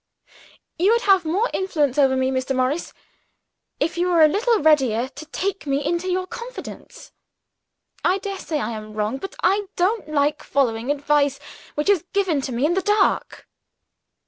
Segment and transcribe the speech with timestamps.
[0.79, 2.55] "You would have more influence over me, Mr.
[2.55, 2.91] Morris,
[3.79, 7.11] if you were a little readier to take me into your confidence.
[8.03, 11.39] I daresay I am wrong but I don't like following advice
[11.75, 13.47] which is given to me in the dark."